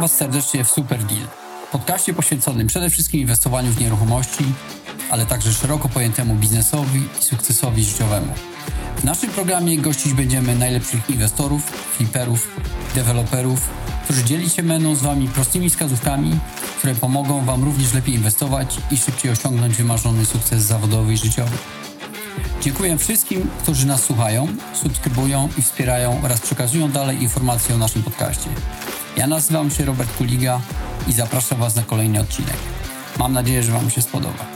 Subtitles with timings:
[0.00, 1.26] Was serdecznie w Super Deal,
[1.72, 4.44] podcaście poświęconym przede wszystkim inwestowaniu w nieruchomości,
[5.10, 8.34] ale także szeroko pojętemu biznesowi i sukcesowi życiowemu.
[8.96, 11.62] W naszym programie gościć będziemy najlepszych inwestorów,
[11.96, 12.48] fliperów,
[12.94, 13.68] deweloperów,
[14.04, 16.38] którzy dzieli się będą z Wami prostymi wskazówkami,
[16.78, 21.56] które pomogą Wam również lepiej inwestować i szybciej osiągnąć wymarzony sukces zawodowy i życiowy.
[22.64, 28.50] Dziękuję wszystkim, którzy nas słuchają, subskrybują i wspierają oraz przekazują dalej informacje o naszym podcaście.
[29.16, 30.60] Ja nazywam się Robert Kuliga
[31.08, 32.56] i zapraszam Was na kolejny odcinek.
[33.18, 34.46] Mam nadzieję, że Wam się spodoba.